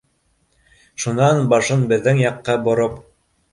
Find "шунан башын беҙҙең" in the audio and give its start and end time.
1.03-2.25